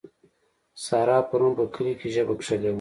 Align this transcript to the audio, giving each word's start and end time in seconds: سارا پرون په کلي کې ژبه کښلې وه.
سارا 0.85 1.17
پرون 1.29 1.51
په 1.57 1.65
کلي 1.73 1.93
کې 1.99 2.07
ژبه 2.15 2.33
کښلې 2.39 2.67
وه. 2.69 2.69